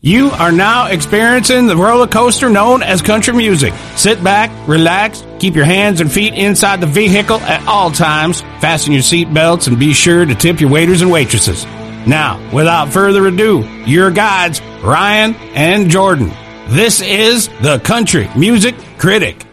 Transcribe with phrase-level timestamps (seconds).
[0.00, 3.74] You are now experiencing the roller coaster known as country music.
[3.96, 8.92] Sit back, relax, keep your hands and feet inside the vehicle at all times, fasten
[8.92, 11.64] your seat belts, and be sure to tip your waiters and waitresses.
[12.06, 16.30] Now, without further ado, your guides, Ryan and Jordan.
[16.68, 19.44] This is the Country Music Critic.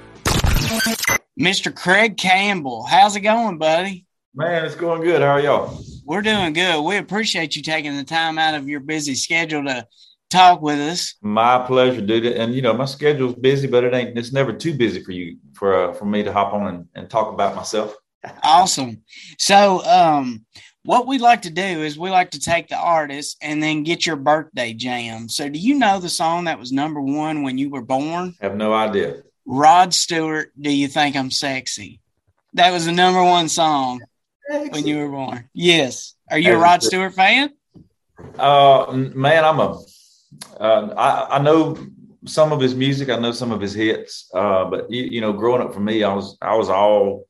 [1.40, 1.76] Mr.
[1.76, 4.06] Craig Campbell, how's it going, buddy?
[4.36, 5.24] Man, it's going good.
[5.24, 5.82] How are y'all?
[6.06, 6.84] We're doing good.
[6.84, 9.88] We appreciate you taking the time out of your busy schedule to
[10.30, 11.16] talk with us.
[11.22, 12.26] My pleasure, dude.
[12.26, 14.18] And you know, my schedule's busy, but it ain't.
[14.18, 17.10] It's never too busy for you for uh, for me to hop on and, and
[17.10, 17.96] talk about myself.
[18.44, 19.04] awesome.
[19.38, 20.46] So, um,
[20.84, 24.06] what we like to do is we like to take the artist and then get
[24.06, 25.30] your birthday jam.
[25.30, 28.36] So, do you know the song that was number one when you were born?
[28.42, 29.24] have no idea.
[29.46, 32.02] Rod Stewart, "Do You Think I'm Sexy?"
[32.54, 34.02] That was the number one song
[34.50, 34.70] sexy.
[34.70, 35.50] when you were born.
[35.54, 36.16] Yes.
[36.32, 37.52] Are you a Rod Stewart fan?
[38.40, 39.78] Uh, man, I'm a
[40.60, 41.78] uh, I, I, know
[42.26, 43.10] some of his music.
[43.10, 44.30] I know some of his hits.
[44.34, 47.28] Uh, but you, you, know, growing up for me, I was I was all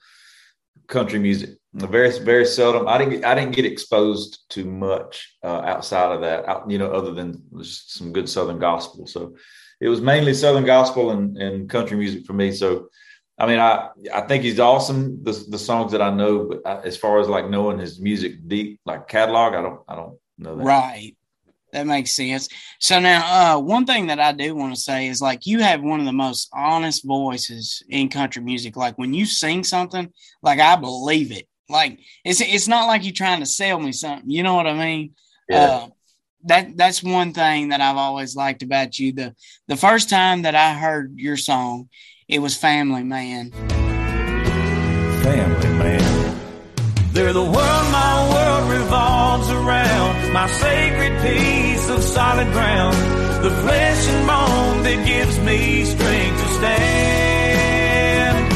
[0.88, 1.52] country music.
[1.74, 2.88] Very very seldom.
[2.88, 6.70] I didn't I didn't get exposed to much uh, outside of that.
[6.70, 9.08] You know, other than some good Southern gospel.
[9.08, 9.36] So
[9.82, 12.52] it was mainly Southern gospel and, and country music for me.
[12.52, 12.90] So.
[13.38, 15.22] I mean, I I think he's awesome.
[15.22, 18.48] The the songs that I know, but I, as far as like knowing his music
[18.48, 20.64] deep, like catalog, I don't I don't know that.
[20.64, 21.18] Right
[21.76, 22.48] that makes sense.
[22.80, 25.82] So now, uh, one thing that I do want to say is like you have
[25.82, 28.78] one of the most honest voices in country music.
[28.78, 30.10] Like when you sing something,
[30.42, 31.48] like I believe it.
[31.68, 34.30] Like it's it's not like you're trying to sell me something.
[34.30, 35.16] You know what I mean?
[35.50, 35.64] Yeah.
[35.64, 35.88] Uh,
[36.46, 39.12] that that's one thing that I've always liked about you.
[39.12, 39.36] The
[39.68, 41.90] the first time that I heard your song,
[42.30, 43.52] it was Family Man.
[45.22, 45.75] Family Man.
[47.16, 52.94] They're the world my world revolves around, my sacred piece of solid ground,
[53.42, 58.52] the flesh and bone that gives me strength to stand.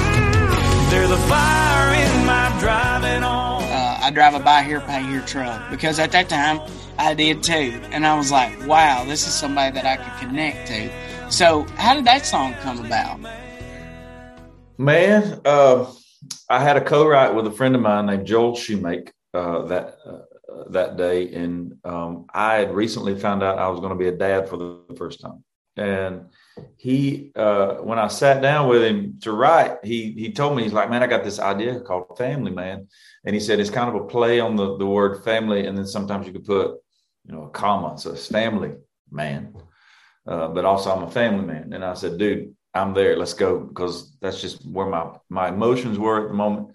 [0.91, 3.63] They're the fire in my driving on.
[3.63, 6.59] Uh, I drive a buy here, pay here truck because at that time
[6.97, 7.79] I did too.
[7.93, 11.31] And I was like, wow, this is somebody that I could connect to.
[11.31, 13.21] So, how did that song come about?
[14.77, 15.85] Man, uh,
[16.49, 20.63] I had a co-write with a friend of mine named Joel Shoemake uh, that uh,
[20.69, 24.17] that day, and um, I had recently found out I was going to be a
[24.17, 25.43] dad for the first time.
[25.77, 26.25] And
[26.75, 30.73] he, uh, when I sat down with him to write, he he told me he's
[30.73, 32.88] like, "Man, I got this idea called Family Man,"
[33.23, 35.85] and he said it's kind of a play on the the word family, and then
[35.85, 36.77] sometimes you could put,
[37.25, 38.73] you know, a comma, so it's Family
[39.11, 39.53] Man.
[40.27, 41.73] Uh, but also I'm a family man.
[41.73, 43.16] And I said, dude, I'm there.
[43.18, 46.72] Let's go because that's just where my my emotions were at the moment.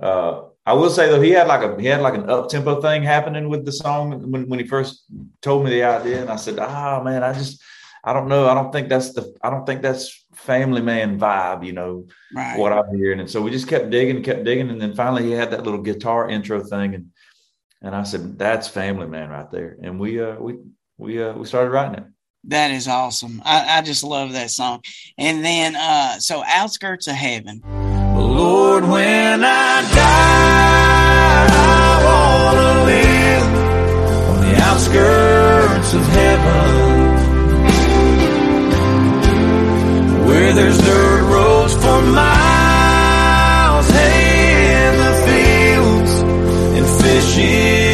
[0.00, 2.80] Uh, I will say though, he had like a he had like an up tempo
[2.80, 5.04] thing happening with the song when when he first
[5.40, 7.62] told me the idea, and I said, "Ah, oh, man, I just
[8.04, 8.48] I don't know.
[8.48, 12.58] I don't think that's the I don't think that's family man vibe, you know, right.
[12.58, 15.32] what I'm hearing." And so we just kept digging, kept digging, and then finally he
[15.32, 17.06] had that little guitar intro thing, and
[17.82, 20.56] and I said, "That's family man right there," and we uh we
[20.98, 22.10] we uh we started writing it.
[22.44, 23.42] That is awesome.
[23.44, 24.82] I, I just love that song.
[25.18, 27.62] And then, uh, so Outskirts of Heaven.
[27.64, 33.46] Lord, when I die, I want to live
[34.30, 37.06] on the outskirts of heaven
[40.26, 46.12] where there's dirt roads for miles, hay in the fields,
[46.78, 47.85] and fishing.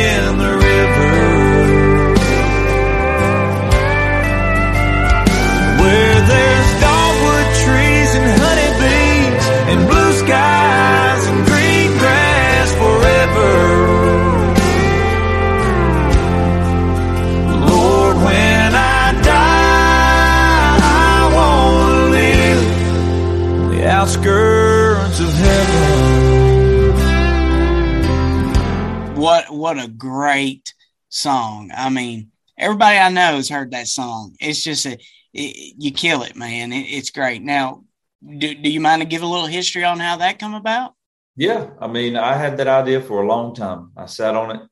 [29.73, 30.75] What a great
[31.09, 31.71] song!
[31.75, 34.37] I mean, everybody I know has heard that song.
[34.39, 34.99] It's just a
[35.33, 36.75] it, you kill it, man.
[36.75, 37.43] It, it's great.
[37.43, 37.85] Now,
[38.23, 40.93] do, do you mind to give a little history on how that come about?
[41.37, 43.93] Yeah, I mean, I had that idea for a long time.
[43.97, 44.63] I sat on it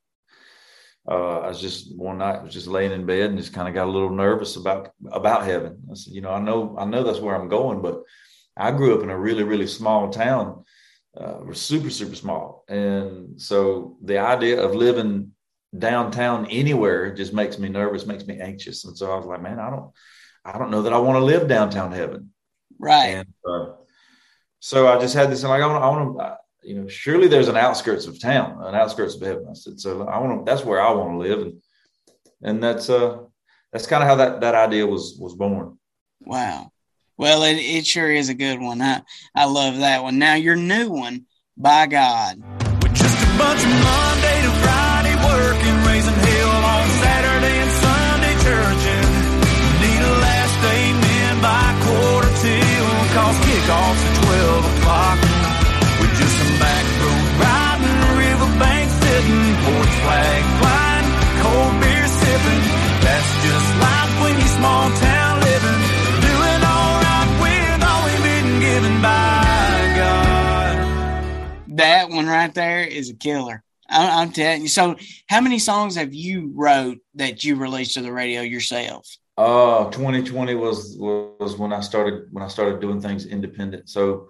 [1.08, 3.74] uh, I was just one night was just laying in bed and just kind of
[3.74, 5.82] got a little nervous about about heaven.
[5.90, 8.02] I said, you know, I know I know that's where I'm going, but
[8.56, 10.64] I grew up in a really really small town,
[11.16, 15.32] uh, super super small, and so the idea of living
[15.76, 19.58] downtown anywhere just makes me nervous, makes me anxious, and so I was like, man,
[19.58, 19.92] I don't
[20.44, 22.32] I don't know that I want to live downtown heaven,
[22.78, 23.06] right?
[23.06, 23.72] And uh,
[24.58, 27.28] so I just had this, and like I want I want to you know, surely
[27.28, 29.46] there's an outskirts of town, an outskirts of heaven.
[29.48, 31.40] I said, so I want to, that's where I want to live.
[31.40, 31.62] And,
[32.42, 33.18] and that's, uh,
[33.72, 35.78] that's kind of how that, that idea was, was born.
[36.20, 36.70] Wow.
[37.20, 38.80] Well, it, it sure is a good one.
[38.80, 39.02] I,
[39.34, 40.18] I love that one.
[40.18, 42.40] Now your new one, by God.
[42.82, 48.34] With just a bunch of Monday to Friday working, raising hell on Saturday and Sunday
[48.40, 49.04] churching.
[49.84, 55.29] Need a last amen by quarter till, cause kickoff's at 12 o'clock.
[72.40, 73.62] Right there is a killer.
[73.88, 74.68] I'm, I'm telling you.
[74.68, 74.96] So,
[75.28, 79.06] how many songs have you wrote that you released to the radio yourself?
[79.36, 83.88] Uh, 2020 was was when I started when I started doing things independent.
[83.88, 84.28] So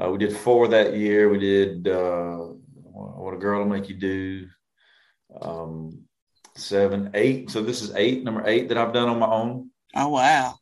[0.00, 1.28] uh, we did four that year.
[1.28, 2.36] We did uh,
[2.92, 4.46] what a girl will make you do.
[5.40, 6.04] Um,
[6.56, 7.50] seven, eight.
[7.50, 9.70] So this is eight, number eight that I've done on my own.
[9.94, 10.58] Oh wow,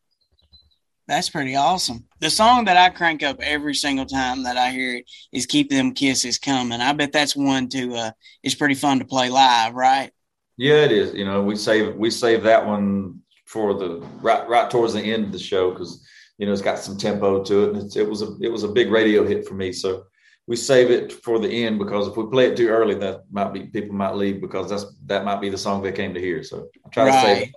[1.08, 2.04] that's pretty awesome.
[2.20, 5.70] The song that I crank up every single time that I hear it is "Keep
[5.70, 7.94] Them Kisses Coming." I bet that's one to.
[7.94, 8.10] Uh,
[8.42, 10.12] it's pretty fun to play live, right?
[10.58, 11.14] Yeah, it is.
[11.14, 15.24] You know, we save we save that one for the right right towards the end
[15.24, 16.06] of the show because
[16.36, 18.68] you know it's got some tempo to it, and it was a it was a
[18.68, 19.72] big radio hit for me.
[19.72, 20.04] So
[20.46, 23.54] we save it for the end because if we play it too early, that might
[23.54, 26.42] be people might leave because that's that might be the song they came to hear.
[26.42, 27.12] So I try right.
[27.12, 27.52] to save,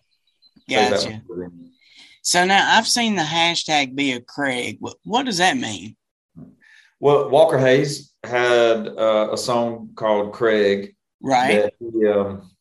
[0.69, 1.01] gotcha.
[1.01, 1.70] save that
[2.21, 4.77] So now I've seen the hashtag be a Craig.
[4.79, 5.95] What, what does that mean?
[6.99, 10.95] Well, Walker Hayes had uh, a song called Craig.
[11.19, 11.71] Right.
[11.79, 12.51] He, um,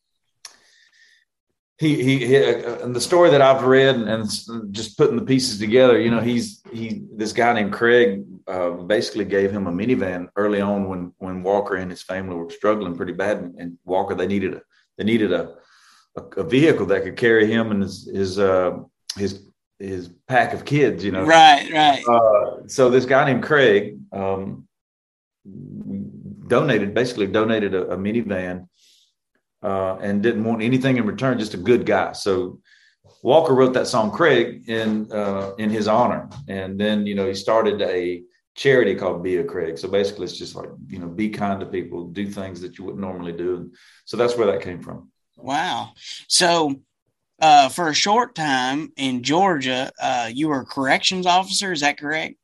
[1.77, 5.25] he, he, he uh, and the story that I've read and, and, just putting the
[5.25, 9.71] pieces together, you know, he's he this guy named Craig uh, basically gave him a
[9.71, 13.77] minivan early on when when Walker and his family were struggling pretty bad, and, and
[13.83, 14.61] Walker they needed a
[14.97, 15.55] they needed a,
[16.15, 18.77] a, a vehicle that could carry him and his his uh,
[19.17, 19.50] his
[19.81, 21.23] his pack of kids, you know.
[21.23, 22.03] Right, right.
[22.07, 24.67] Uh, so this guy named Craig um,
[26.47, 28.67] donated basically donated a, a minivan
[29.63, 32.13] uh, and didn't want anything in return, just a good guy.
[32.13, 32.59] So
[33.23, 37.35] Walker wrote that song Craig in uh, in his honor, and then you know he
[37.35, 38.23] started a
[38.55, 39.77] charity called Be a Craig.
[39.77, 42.85] So basically, it's just like you know be kind to people, do things that you
[42.85, 43.71] wouldn't normally do.
[44.05, 45.11] So that's where that came from.
[45.37, 45.93] Wow.
[46.27, 46.81] So
[47.41, 51.71] uh, for a short time in Georgia, uh, you were a corrections officer.
[51.71, 52.35] Is that correct?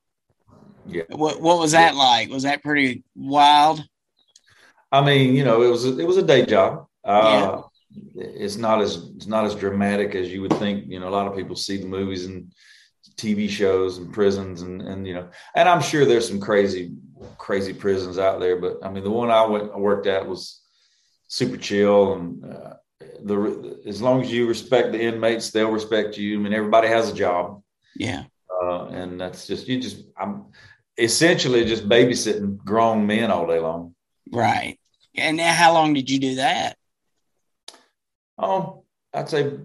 [0.87, 1.03] Yeah.
[1.09, 1.99] What What was that yeah.
[1.99, 2.29] like?
[2.29, 3.83] Was that pretty wild?
[4.91, 6.87] I mean, you know, it was a, it was a day job.
[7.03, 7.61] Uh, yeah.
[8.15, 10.85] It's not as it's not as dramatic as you would think.
[10.87, 12.51] You know, a lot of people see the movies and
[13.15, 16.95] TV shows and prisons and and you know, and I'm sure there's some crazy
[17.37, 20.61] crazy prisons out there, but I mean, the one I went I worked at was
[21.27, 22.45] super chill and.
[22.45, 22.73] Uh,
[23.23, 26.39] the as long as you respect the inmates, they'll respect you.
[26.39, 27.61] I mean, everybody has a job.
[27.95, 28.25] Yeah.
[28.49, 30.45] Uh, and that's just you just I'm
[30.97, 33.95] essentially just babysitting grown men all day long.
[34.31, 34.79] Right.
[35.15, 36.77] And now how long did you do that?
[38.37, 38.83] Oh,
[39.13, 39.57] I'd say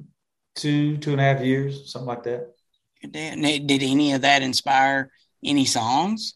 [0.54, 2.54] two, two and a half years, something like that.
[3.02, 5.11] Did any of that inspire
[5.44, 6.35] any songs?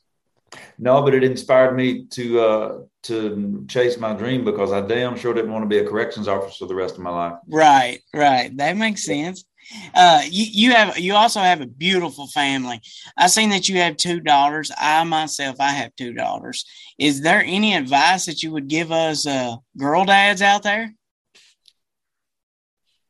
[0.78, 5.34] No, but it inspired me to uh, to chase my dream because I damn sure
[5.34, 7.38] didn't want to be a corrections officer the rest of my life.
[7.48, 8.56] Right, right.
[8.56, 9.44] That makes sense.
[9.94, 12.80] Uh, you, you have you also have a beautiful family.
[13.16, 14.70] I've seen that you have two daughters.
[14.78, 16.64] I myself, I have two daughters.
[16.98, 20.94] Is there any advice that you would give us uh, girl dads out there?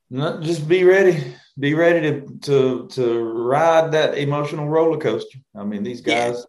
[0.09, 1.35] No, just be ready.
[1.59, 5.39] Be ready to to to ride that emotional roller coaster.
[5.55, 6.39] I mean, these guys.
[6.39, 6.45] Yeah.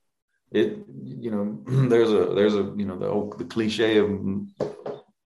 [0.52, 4.10] It you know there's a there's a you know the old the cliche of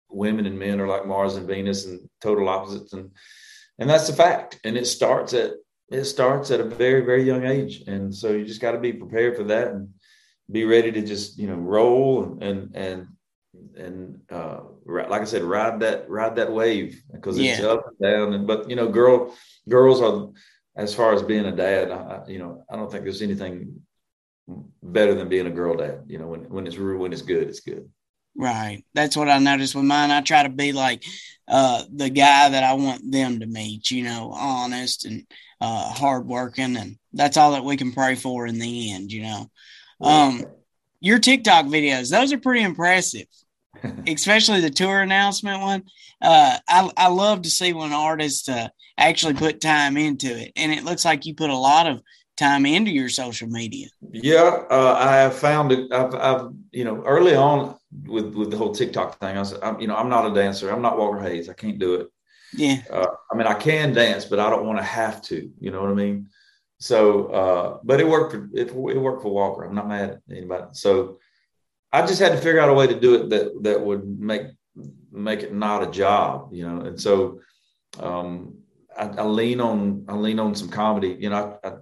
[0.09, 3.11] women and men are like Mars and Venus and total opposites and
[3.79, 4.59] and that's the fact.
[4.63, 5.51] And it starts at
[5.89, 8.93] it starts at a very very young age, and so you just got to be
[8.93, 9.89] prepared for that and
[10.51, 13.07] be ready to just you know roll and and
[13.75, 17.67] and, uh, like I said, ride that ride that wave because it's yeah.
[17.67, 18.33] up and down.
[18.33, 19.33] And but you know, girl
[19.67, 20.29] girls are
[20.75, 21.91] as far as being a dad.
[21.91, 23.81] I, you know, I don't think there's anything
[24.83, 26.03] better than being a girl dad.
[26.07, 27.89] You know, when when it's when it's good, it's good.
[28.37, 28.83] Right.
[28.93, 30.11] That's what I noticed with mine.
[30.11, 31.03] I try to be like
[31.47, 35.25] uh, the guy that I want them to meet, you know, honest and
[35.59, 36.77] uh, hardworking.
[36.77, 39.49] And that's all that we can pray for in the end, you know.
[39.99, 40.45] Um,
[40.99, 43.25] your TikTok videos, those are pretty impressive,
[44.07, 45.83] especially the tour announcement one.
[46.21, 48.67] Uh, I, I love to see when artists uh,
[48.99, 50.51] actually put time into it.
[50.55, 52.01] And it looks like you put a lot of
[52.37, 53.87] time into your social media.
[54.11, 55.91] Yeah, uh, I have found it.
[55.91, 57.75] I've, I've, you know, early on
[58.05, 60.69] with with the whole TikTok thing, I was, I'm, you know, I'm not a dancer.
[60.69, 61.49] I'm not Walker Hayes.
[61.49, 62.07] I can't do it.
[62.53, 62.81] Yeah.
[62.89, 65.51] Uh, I mean, I can dance, but I don't want to have to.
[65.59, 66.29] You know what I mean?
[66.79, 69.63] So, uh, but it worked for it, it worked for Walker.
[69.63, 70.65] I'm not mad at anybody.
[70.73, 71.17] So,
[71.91, 74.43] I just had to figure out a way to do it that that would make
[75.11, 76.53] make it not a job.
[76.53, 77.41] You know, and so
[77.99, 78.59] um,
[78.97, 81.17] I, I lean on I lean on some comedy.
[81.19, 81.73] You know, I, I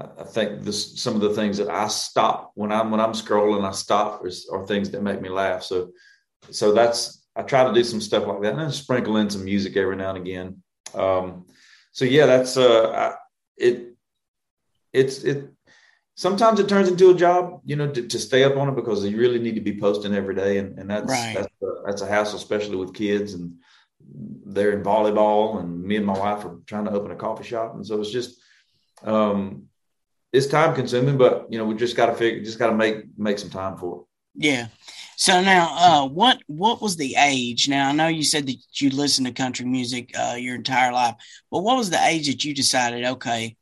[0.00, 3.66] I think this some of the things that I stop when I'm when I'm scrolling,
[3.66, 5.62] I stop is, are things that make me laugh.
[5.62, 5.90] So
[6.50, 9.44] so that's I try to do some stuff like that and then sprinkle in some
[9.44, 10.62] music every now and again.
[10.94, 11.46] Um,
[11.92, 13.14] so yeah, that's uh I,
[13.56, 13.94] it
[14.92, 15.50] it's it
[16.14, 19.04] sometimes it turns into a job, you know, to, to, stay up on it because
[19.04, 21.34] you really need to be posting every day, and, and that's right.
[21.36, 23.54] that's a, that's a hassle, especially with kids and
[24.46, 27.74] they're in volleyball, and me and my wife are trying to open a coffee shop,
[27.74, 28.40] and so it's just
[29.02, 29.66] um,
[30.32, 33.04] it's time consuming, but you know, we just got to figure, just got to make
[33.18, 34.06] make some time for it.
[34.34, 34.68] Yeah.
[35.16, 37.68] So now, uh, what what was the age?
[37.68, 41.16] Now I know you said that you listened to country music uh, your entire life,
[41.50, 43.56] but what was the age that you decided, okay,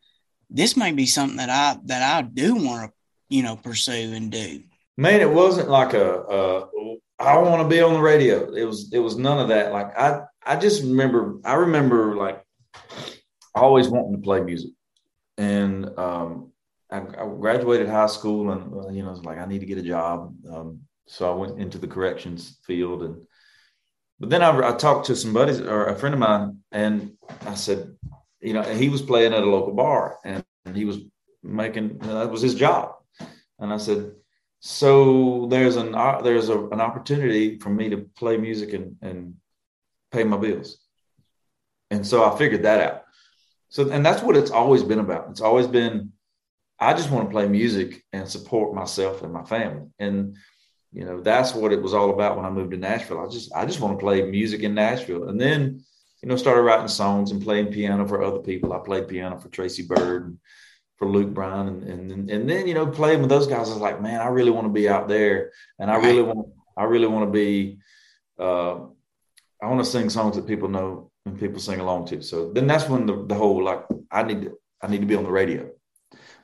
[0.50, 4.30] this may be something that I that I do want to, you know, pursue and
[4.30, 4.62] do?
[4.96, 6.68] Man, it wasn't like a, a
[7.18, 8.52] I want to be on the radio.
[8.52, 9.72] It was it was none of that.
[9.72, 12.44] Like I I just remember I remember like
[13.54, 14.70] always wanting to play music,
[15.36, 16.52] and um,
[16.90, 19.78] I, graduated high school and uh, you know, I was like I need to get
[19.78, 20.34] a job.
[20.50, 23.26] Um, so I went into the corrections field and
[24.20, 27.12] but then I, I, talked to some buddies or a friend of mine and
[27.46, 27.94] I said,
[28.40, 30.98] you know, he was playing at a local bar and, and he was
[31.42, 32.94] making uh, that was his job.
[33.58, 34.12] And I said,
[34.60, 39.34] so there's an uh, there's a, an opportunity for me to play music and, and
[40.10, 40.78] pay my bills.
[41.90, 43.02] And so I figured that out.
[43.68, 45.30] So and that's what it's always been about.
[45.30, 46.12] It's always been
[46.80, 49.88] I just want to play music and support myself and my family.
[49.98, 50.36] And
[50.92, 53.20] you know, that's what it was all about when I moved to Nashville.
[53.20, 55.28] I just I just want to play music in Nashville.
[55.28, 55.84] And then,
[56.22, 58.72] you know, started writing songs and playing piano for other people.
[58.72, 60.38] I played piano for Tracy Byrd and
[60.96, 63.82] for Luke Bryan and and and then, you know, playing with those guys, I was
[63.82, 65.52] like, man, I really want to be out there.
[65.78, 67.80] And I really want I really want to be
[68.38, 68.76] uh
[69.60, 72.22] I want to sing songs that people know and people sing along to.
[72.22, 75.16] So then that's when the, the whole like I need to I need to be
[75.16, 75.70] on the radio.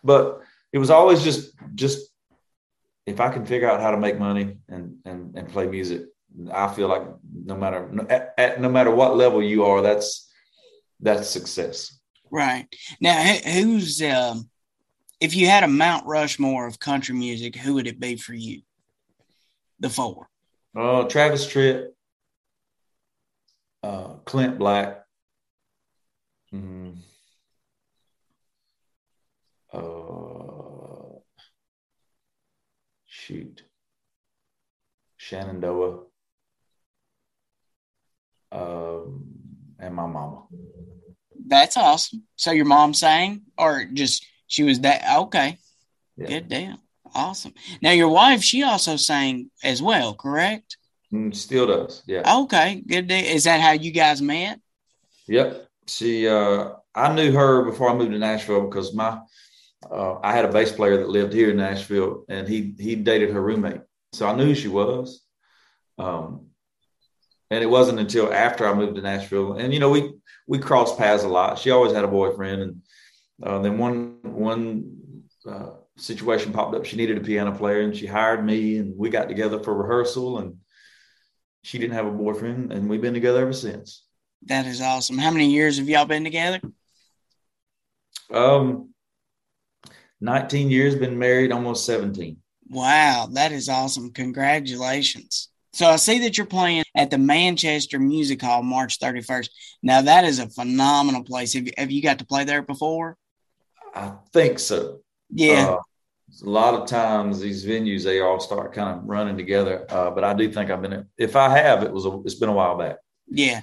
[0.04, 0.42] But
[0.72, 2.10] it was always just just
[3.06, 6.02] if I can figure out how to make money and and and play music,
[6.52, 7.02] I feel like
[7.44, 10.30] no matter at, at no matter what level you are, that's
[11.00, 11.98] that's success.
[12.30, 12.66] Right
[13.00, 14.48] now, who's um,
[15.20, 18.62] if you had a Mount Rushmore of country music, who would it be for you?
[19.80, 20.28] The four.
[20.76, 21.88] Uh, Travis Tritt,
[23.82, 25.04] uh, Clint Black.
[26.52, 26.96] Mm,
[29.74, 31.18] uh,
[33.06, 33.62] shoot,
[35.16, 36.00] Shenandoah,
[38.52, 39.24] um,
[39.78, 40.42] and my mama.
[41.46, 42.22] That's awesome.
[42.36, 45.58] So your mom sang, or just she was that okay?
[46.16, 46.28] Yeah.
[46.28, 46.76] Good deal.
[47.14, 47.54] Awesome.
[47.82, 50.76] Now your wife, she also sang as well, correct?
[51.12, 52.02] Mm, still does.
[52.06, 52.38] Yeah.
[52.42, 52.82] Okay.
[52.86, 53.24] Good deal.
[53.24, 54.60] Is that how you guys met?
[55.28, 55.68] Yep.
[55.86, 59.20] She, uh, I knew her before I moved to Nashville because my
[59.90, 63.30] uh, I had a bass player that lived here in Nashville, and he he dated
[63.30, 63.80] her roommate,
[64.12, 65.22] so I knew who she was.
[65.98, 66.46] Um,
[67.50, 70.14] and it wasn't until after I moved to Nashville, and you know we
[70.46, 71.58] we crossed paths a lot.
[71.58, 72.82] She always had a boyfriend, and
[73.42, 76.84] uh, then one one uh, situation popped up.
[76.84, 80.38] She needed a piano player, and she hired me, and we got together for rehearsal.
[80.38, 80.56] And
[81.62, 84.04] she didn't have a boyfriend, and we've been together ever since.
[84.46, 85.18] That is awesome.
[85.18, 86.60] How many years have y'all been together?
[88.32, 88.93] Um,
[90.24, 92.36] 19 years, been married almost 17.
[92.70, 94.10] Wow, that is awesome.
[94.10, 95.50] Congratulations.
[95.74, 99.50] So I see that you're playing at the Manchester Music Hall March 31st.
[99.82, 101.52] Now that is a phenomenal place.
[101.52, 103.18] Have you, have you got to play there before?
[103.94, 105.00] I think so.
[105.30, 105.68] Yeah.
[105.68, 105.78] Uh,
[106.42, 110.24] a lot of times these venues they all start kind of running together, uh, but
[110.24, 111.06] I do think I've been.
[111.18, 112.96] If I have, it was a, it's been a while back.
[113.28, 113.60] Yeah,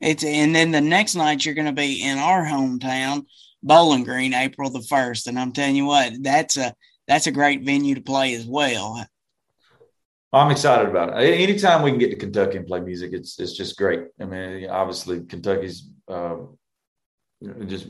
[0.00, 3.26] it's and then the next night you're going to be in our hometown
[3.64, 6.74] Bowling Green April the first, and I'm telling you what, that's a
[7.08, 9.04] that's a great venue to play as well.
[10.32, 11.40] I'm excited about it.
[11.40, 14.02] Anytime we can get to Kentucky and play music, it's it's just great.
[14.20, 16.36] I mean, obviously Kentucky's uh,
[17.66, 17.88] just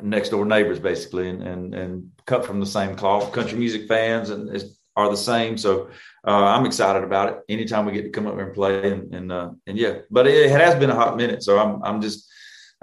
[0.00, 3.32] next door neighbors basically, and and and cut from the same cloth.
[3.32, 4.50] Country music fans and
[4.96, 5.58] are the same.
[5.58, 5.88] So
[6.26, 7.38] uh, I'm excited about it.
[7.48, 10.26] Anytime we get to come up here and play, and and, uh, and yeah, but
[10.26, 11.42] it, it, has been a hot minute.
[11.42, 12.30] So I'm I'm just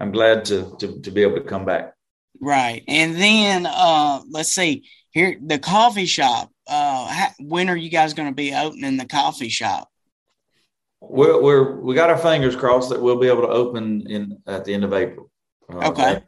[0.02, 1.94] I'm glad to to to be able to come back.
[2.42, 8.14] Right, and then uh, let's see here the coffee shop uh, when are you guys
[8.14, 9.90] going to be opening the coffee shop?
[11.02, 14.66] We're, we're we got our fingers crossed that we'll be able to open in at
[14.66, 15.30] the end of April.
[15.72, 16.14] Uh, okay.
[16.14, 16.24] That,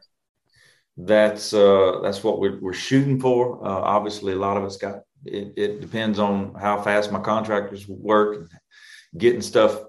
[0.96, 3.66] that's uh, that's what we're, we're shooting for.
[3.66, 5.80] Uh, obviously, a lot of us got it, it.
[5.80, 8.48] depends on how fast my contractors work,
[9.16, 9.80] getting stuff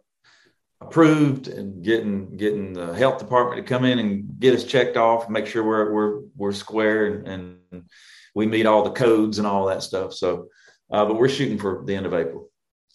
[0.88, 5.30] approved, and getting getting the health department to come in and get us checked off,
[5.30, 7.90] make sure we're we're we're square and, and
[8.34, 10.14] we meet all the codes and all that stuff.
[10.14, 10.48] So,
[10.92, 12.50] uh, but we're shooting for the end of April.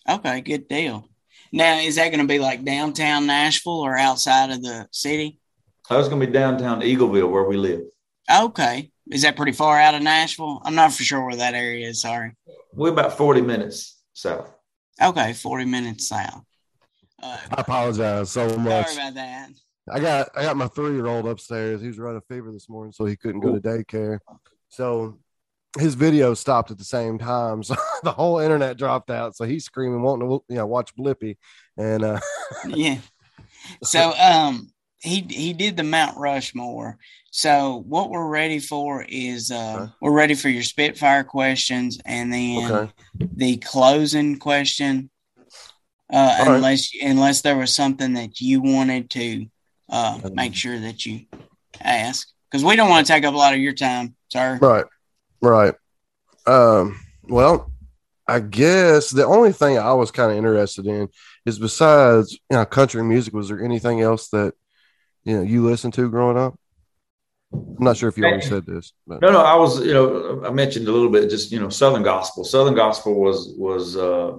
[0.09, 1.07] Okay, good deal.
[1.53, 5.39] Now, is that going to be like downtown Nashville or outside of the city?
[5.89, 7.81] I was going to be downtown Eagleville, where we live.
[8.33, 10.63] Okay, is that pretty far out of Nashville?
[10.65, 12.01] I'm not for sure where that area is.
[12.03, 12.37] Sorry,
[12.73, 14.53] we're about 40 minutes south.
[15.03, 16.45] Okay, 40 minutes south.
[17.23, 18.89] Uh, I apologize so much.
[18.89, 19.51] Sorry about that.
[19.91, 21.81] I got I got my three year old upstairs.
[21.81, 24.19] He was running a fever this morning, so he couldn't go to daycare.
[24.69, 25.19] So
[25.79, 29.37] his video stopped at the same time, so the whole internet dropped out.
[29.37, 31.37] So he's screaming, wanting to you know watch Blippi,
[31.77, 32.21] and uh,
[32.67, 32.99] yeah.
[33.83, 36.99] So um, he he did the Mount Rushmore.
[37.33, 39.93] So what we're ready for is uh, okay.
[40.01, 42.93] we're ready for your Spitfire questions, and then okay.
[43.19, 45.11] the closing question.
[46.13, 47.11] Uh, unless right.
[47.11, 49.47] unless there was something that you wanted to
[49.89, 51.27] uh, make sure that you
[51.81, 54.59] ask, because we don't want to take up a lot of your time, sir.
[54.61, 54.85] Right.
[55.41, 55.75] Right.
[56.47, 57.71] Um, well,
[58.27, 61.09] I guess the only thing I was kind of interested in
[61.47, 64.55] is besides you know country music, was there anything else that
[65.25, 66.59] you know you listened to growing up?
[67.53, 68.93] I'm not sure if you already said this.
[69.07, 69.21] But.
[69.23, 72.05] No, no, I was, you know, I mentioned a little bit, just you know, Southern
[72.05, 72.45] gospel.
[72.45, 74.39] Southern gospel was was uh,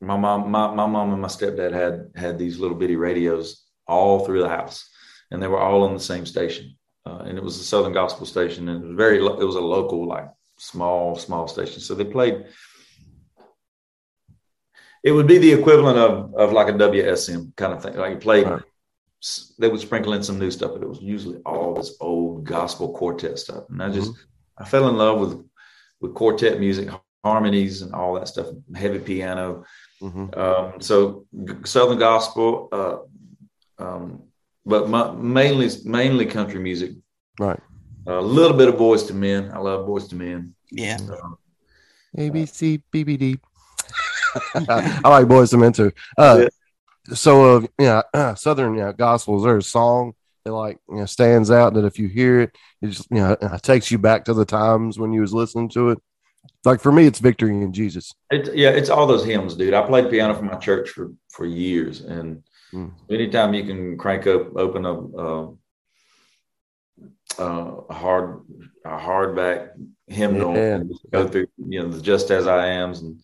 [0.00, 4.24] my mom, my, my mom and my stepdad had had these little bitty radios all
[4.24, 4.88] through the house,
[5.30, 8.26] and they were all on the same station uh, and it was a Southern Gospel
[8.26, 11.80] station, and it was very it was a local like small small station.
[11.80, 12.46] So they played.
[15.02, 17.96] It would be the equivalent of of like a WSM kind of thing.
[17.96, 18.62] Like you played, right.
[19.58, 22.92] they would sprinkle in some new stuff, but it was usually all this old gospel
[22.92, 23.64] quartet stuff.
[23.70, 24.62] And I just mm-hmm.
[24.62, 25.48] I fell in love with
[26.00, 26.90] with quartet music,
[27.24, 29.64] harmonies, and all that stuff, heavy piano.
[30.02, 30.38] Mm-hmm.
[30.38, 31.26] Um, so
[31.64, 32.68] Southern gospel.
[32.72, 34.22] Uh, um,
[34.64, 36.92] but my, mainly mainly country music.
[37.38, 37.60] Right.
[38.06, 39.50] A little bit of Boyz II Men.
[39.52, 40.54] I love Boyz II Men.
[40.70, 40.98] Yeah.
[41.22, 41.38] Um,
[42.16, 43.38] A B C B B D.
[44.54, 45.92] I like Boyz II Men too.
[46.16, 46.48] Uh, yeah.
[47.14, 49.44] So, uh, yeah, uh, Southern yeah, gospels.
[49.44, 52.88] There's a song that like you know, stands out that if you hear it, it
[52.88, 55.90] just you know it takes you back to the times when you was listening to
[55.90, 55.98] it.
[56.64, 59.74] Like for me, it's "Victory in Jesus." It, yeah, it's all those hymns, dude.
[59.74, 62.92] I played piano for my church for for years, and Mm.
[63.10, 65.48] Anytime you can crank up, open a, a,
[67.38, 68.42] a hard
[68.84, 69.70] a hardback
[70.06, 70.76] hymnal, yeah.
[70.76, 73.20] and go through you know the Just as I Am's and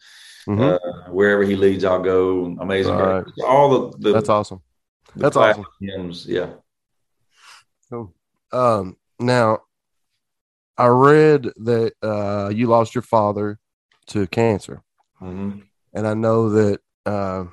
[0.48, 0.62] mm-hmm.
[0.62, 2.56] uh, wherever He leads, I'll go.
[2.58, 3.24] Amazing, right.
[3.44, 4.62] all the, the, that's awesome.
[5.14, 5.66] That's awesome.
[5.80, 6.54] Hymns, yeah.
[7.90, 8.14] Cool.
[8.50, 9.60] Um, now,
[10.76, 13.58] I read that uh, you lost your father
[14.08, 14.82] to cancer,
[15.20, 15.60] mm-hmm.
[15.92, 17.44] and I know that uh,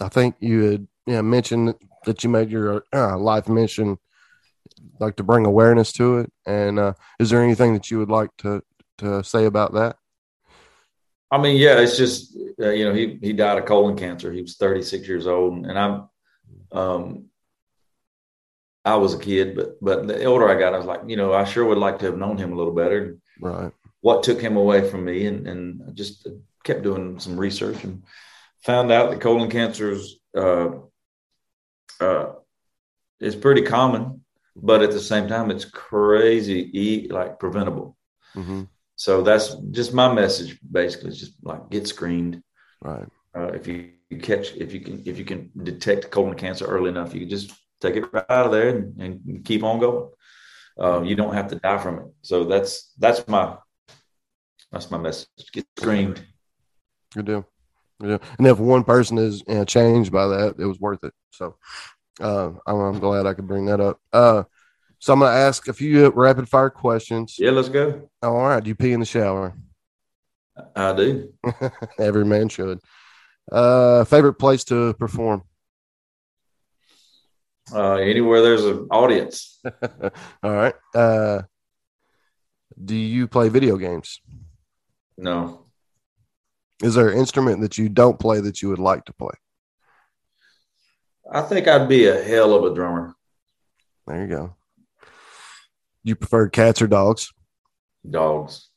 [0.00, 3.98] I think you had yeah, mention that you made your uh, life mission,
[4.98, 6.32] like to bring awareness to it.
[6.46, 8.62] And uh, is there anything that you would like to
[8.98, 9.96] to say about that?
[11.30, 14.32] I mean, yeah, it's just uh, you know he he died of colon cancer.
[14.32, 16.08] He was 36 years old, and I'm
[16.72, 17.26] um
[18.86, 21.34] I was a kid, but but the older I got, I was like, you know,
[21.34, 23.18] I sure would like to have known him a little better.
[23.40, 23.72] Right.
[24.00, 26.28] What took him away from me, and and I just
[26.62, 28.04] kept doing some research and
[28.62, 30.68] found out that colon cancer is uh,
[32.00, 32.26] uh,
[33.18, 37.96] it's pretty common, but at the same time, it's crazy like preventable.
[38.36, 38.64] Mm-hmm.
[38.94, 40.58] So that's just my message.
[40.70, 42.40] Basically, just like get screened.
[42.80, 43.08] Right.
[43.34, 46.88] Uh, if you, you, catch, if you can, if you can detect colon cancer early
[46.88, 50.10] enough, you can just take it right out of there and, and keep on going.
[50.78, 52.06] Uh, you don't have to die from it.
[52.22, 53.56] So that's that's my
[54.70, 55.28] that's my message.
[55.52, 56.24] Get screened.
[57.14, 57.48] Good deal.
[58.02, 58.18] Yeah.
[58.38, 61.14] And if one person is you know, changed by that, it was worth it.
[61.30, 61.56] So
[62.20, 64.00] uh, I'm, I'm, glad I could bring that up.
[64.12, 64.42] Uh,
[64.98, 67.36] so I'm going to ask a few rapid fire questions.
[67.38, 68.10] Yeah, let's go.
[68.22, 68.62] All right.
[68.62, 69.54] Do you pee in the shower?
[70.74, 71.32] I do.
[71.98, 72.80] Every man should.
[73.50, 75.42] Uh, favorite place to perform?
[77.72, 79.60] Uh, anywhere there's an audience.
[80.42, 80.74] All right.
[80.94, 81.42] Uh,
[82.82, 84.20] do you play video games?
[85.16, 85.66] No.
[86.82, 89.34] Is there an instrument that you don't play that you would like to play?
[91.32, 93.14] I think I'd be a hell of a drummer.
[94.06, 94.54] There you go.
[96.04, 97.32] You prefer cats or dogs?
[98.08, 98.68] Dogs.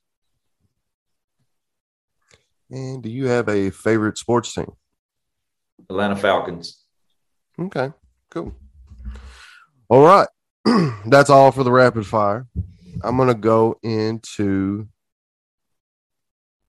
[2.71, 4.71] And do you have a favorite sports team?
[5.89, 6.83] Atlanta Falcons.
[7.59, 7.91] Okay,
[8.31, 8.53] cool.
[9.89, 10.27] All right.
[11.07, 12.45] That's all for the rapid fire.
[13.03, 14.87] I'm going to go into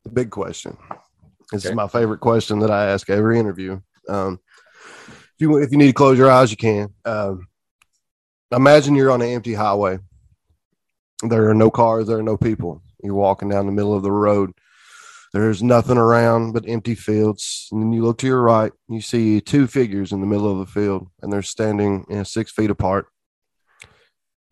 [0.05, 0.77] the big question.
[1.53, 1.73] This Okay.
[1.73, 3.81] is my favorite question that I ask every interview.
[4.09, 4.41] Um,
[4.89, 6.95] if you if you need to close your eyes, you can.
[7.05, 7.47] Um,
[8.53, 9.99] imagine you're on an empty highway.
[11.23, 12.07] There are no cars.
[12.07, 12.83] There are no people.
[13.03, 14.53] You're walking down the middle of the road.
[15.33, 17.69] There's nothing around but empty fields.
[17.71, 20.59] And then you look to your right, you see two figures in the middle of
[20.59, 23.07] the field, and they're standing you know, six feet apart.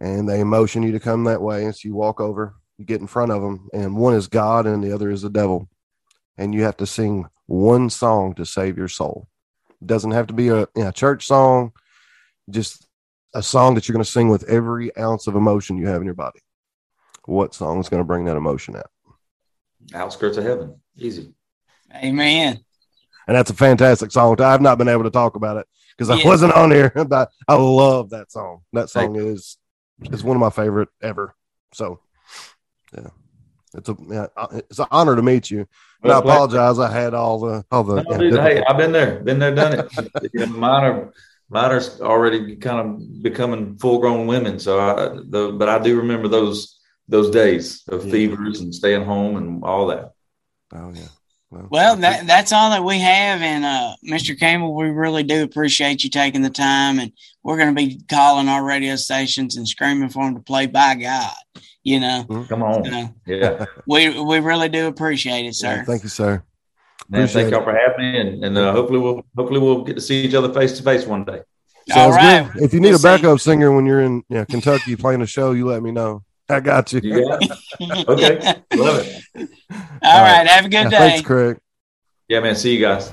[0.01, 1.65] And they motion you to come that way.
[1.65, 4.67] And so you walk over, you get in front of them, and one is God
[4.67, 5.69] and the other is the devil.
[6.37, 9.27] And you have to sing one song to save your soul.
[9.81, 11.73] It doesn't have to be a, you know, church song,
[12.49, 12.87] just
[13.35, 16.07] a song that you're going to sing with every ounce of emotion you have in
[16.07, 16.41] your body.
[17.25, 18.91] What song is going to bring that emotion out?
[19.95, 20.77] Outskirts of heaven.
[20.97, 21.33] Easy.
[21.95, 22.59] Amen.
[23.27, 24.41] and that's a fantastic song.
[24.41, 26.27] I've not been able to talk about it because I Yeah.
[26.27, 28.63] wasn't on here, but I love that song.
[28.73, 29.57] That song is
[30.13, 31.35] is one of my favorite ever.
[31.75, 32.01] So,
[32.95, 33.09] yeah,
[33.75, 35.67] it's a yeah, uh, it's an honor to meet you.
[36.03, 36.79] And I apologize.
[36.79, 38.03] I had all the all the.
[38.03, 40.11] No, yeah, dude, hey, I've been there, been there, done it.
[40.33, 41.13] You know, mine are
[41.51, 44.59] mine are already kind of becoming full grown women.
[44.59, 44.95] So, I,
[45.29, 46.78] the, but I do remember those
[47.09, 48.13] those days of Yeah.
[48.13, 50.13] fevers and staying home and all that.
[50.75, 51.09] oh yeah.
[51.51, 54.39] Well, that that's all that we have, and uh, Mr.
[54.39, 57.11] Campbell, we really do appreciate you taking the time, and
[57.43, 60.95] we're going to be calling our radio stations and screaming for them to play "By
[60.97, 61.33] God."
[61.83, 65.85] You know, Come on, so yeah, we we really do appreciate it, Yeah, sir.
[65.87, 66.43] thank you, sir.
[67.09, 67.27] man.
[67.29, 70.23] Thank y'all for having me, and, and uh, hopefully we'll hopefully we'll get to see
[70.25, 71.41] each other face to face one day.
[71.95, 72.53] All Sounds right.
[72.53, 72.63] good.
[72.63, 75.53] If you need We'll a backup singer when you're in yeah, Kentucky playing a show,
[75.53, 76.25] you let me know.
[76.49, 77.01] I got you.
[77.03, 77.43] You got?
[78.09, 79.23] Okay, love it.
[80.03, 80.47] All right.
[80.47, 80.99] Have a good Yeah, day.
[80.99, 81.59] thanks, Craig.
[82.29, 82.57] Yeah, man.
[82.57, 83.13] See you guys.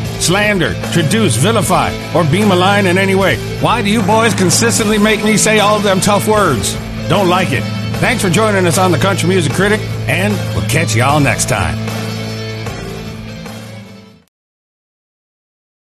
[0.21, 3.37] slander, traduce, vilify, or be malign in any way.
[3.59, 6.73] Why do you boys consistently make me say all of them tough words?
[7.09, 7.63] Don't like it.
[7.99, 11.49] Thanks for joining us on the Country Music Critic, and we'll catch you all next
[11.49, 12.00] time.